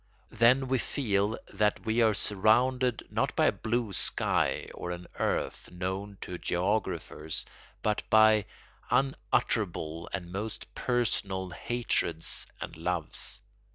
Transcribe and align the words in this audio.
Then 0.31 0.67
we 0.67 0.79
feel 0.79 1.37
that 1.53 1.85
we 1.85 2.01
are 2.01 2.15
surrounded 2.15 3.03
not 3.11 3.35
by 3.35 3.45
a 3.45 3.51
blue 3.51 3.93
sky 3.93 4.67
or 4.73 4.89
an 4.89 5.05
earth 5.19 5.69
known 5.69 6.17
to 6.21 6.39
geographers 6.39 7.45
but 7.83 8.01
by 8.09 8.45
unutterable 8.89 10.09
and 10.11 10.31
most 10.31 10.73
personal 10.73 11.51
hatreds 11.51 12.47
and 12.59 12.75
loves. 12.77 13.43